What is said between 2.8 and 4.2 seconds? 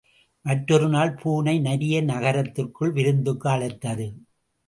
விருந்துக்கு அழைத்தது.